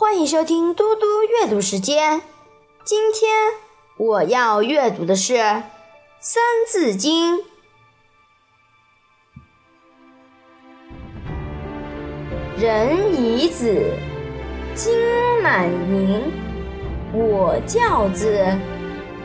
[0.00, 2.22] 欢迎收听嘟嘟阅读时间。
[2.84, 3.32] 今天
[3.96, 5.34] 我要阅读的是
[6.20, 7.36] 《三字经》。
[12.56, 13.92] 人以子，
[14.72, 14.94] 金
[15.42, 16.32] 满盈。
[17.12, 18.56] 我教子，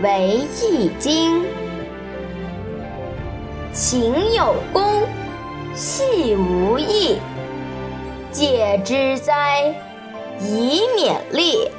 [0.01, 1.46] 为易经。
[3.71, 5.04] 勤有功，
[5.75, 7.19] 戏无益。
[8.32, 9.71] 戒之哉，
[10.43, 11.70] 以勉励。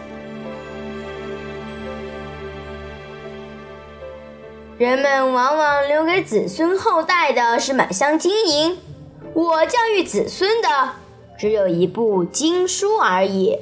[4.76, 8.78] 人们往往留给子孙后代的是满箱金银，
[9.32, 10.68] 我教育子孙的
[11.38, 13.58] 只有一部经书而已。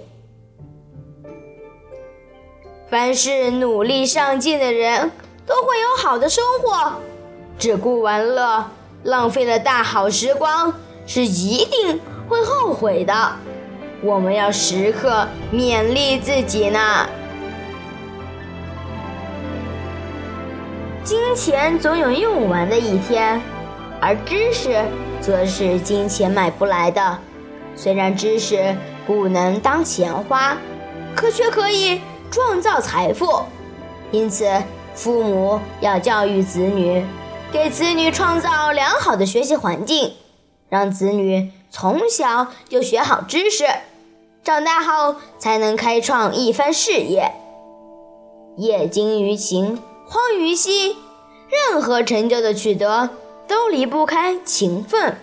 [2.88, 5.10] 凡是努力上进的人，
[5.46, 6.93] 都会有好的收获。
[7.59, 8.71] 只顾玩乐，
[9.02, 10.73] 浪费了大好时光，
[11.07, 13.32] 是一定会后悔的。
[14.02, 17.06] 我们要时刻勉励自己呢。
[21.04, 23.40] 金钱总有用完的一天，
[24.00, 24.82] 而知识
[25.20, 27.18] 则是金钱买不来的。
[27.76, 30.56] 虽然知识不能当钱花，
[31.14, 33.45] 可却可以创造财富。
[34.10, 34.50] 因此，
[34.95, 37.04] 父母要教育子女。
[37.52, 40.14] 给子女创造良好的学习环境，
[40.70, 43.66] 让子女从小就学好知识，
[44.45, 47.30] 长大后才能开创一番事业。
[48.57, 50.96] 业精于勤，荒于嬉，
[51.48, 53.09] 任何成就的取得
[53.46, 55.16] 都离不开勤奋。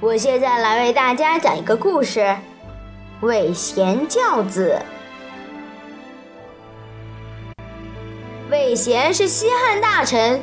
[0.00, 2.36] 我现在来为大家讲一个故事：
[3.22, 4.78] 韦贤教子。
[8.50, 10.42] 魏贤是西汉大臣，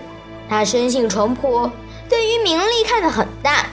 [0.50, 1.70] 他生性淳朴，
[2.10, 3.68] 对于名利看得很淡，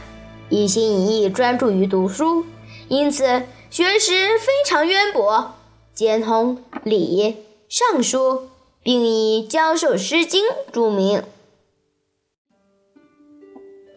[0.51, 2.47] 一心一意专注于读书，
[2.89, 5.55] 因此学识非常渊博，
[5.93, 7.37] 兼通礼、
[7.69, 8.49] 尚书，
[8.83, 11.23] 并以教授《诗经》著名。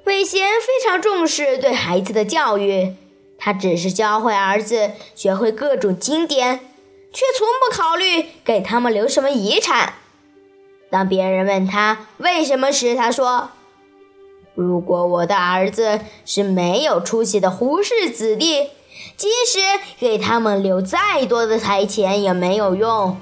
[0.03, 2.95] 魏贤非常重视对孩子的教育，
[3.37, 6.59] 他只是教会儿子学会各种经典，
[7.13, 9.93] 却从不考虑给他们留什么遗产。
[10.89, 13.51] 当别人问他为什么时，他说
[14.53, 18.69] ：“如果我的儿子是没有出息的胡氏子弟，
[19.15, 19.59] 即使
[19.99, 23.17] 给他们留再多的财钱也没有用，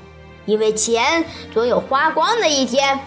[0.46, 1.24] 因为钱
[1.54, 3.00] 总有花光的一天。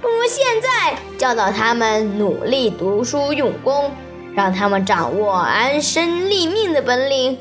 [0.00, 3.90] 不如现在教导他们努力读书用功，
[4.34, 7.38] 让他们掌握安身立命的本领，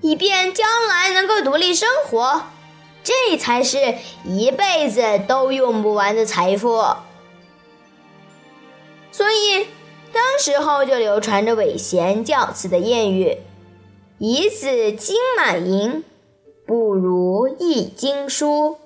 [0.00, 2.42] 以便将来能够独立生活。”
[3.02, 3.94] 这才是
[4.24, 6.84] 一辈子都用不完的财富，
[9.12, 9.66] 所以
[10.12, 13.38] 当时候就流传着韦贤教子的谚语
[14.18, 16.04] ：“以子金满盈，
[16.66, 18.78] 不如一经书。”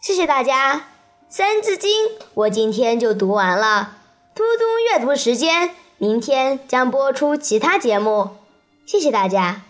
[0.00, 0.76] 谢谢大家，
[1.28, 1.90] 《三字经》
[2.34, 3.98] 我今天就读完了。
[4.34, 5.74] 嘟嘟阅读时间。
[5.98, 8.30] 明天将播出其他节目，
[8.84, 9.62] 谢谢大家。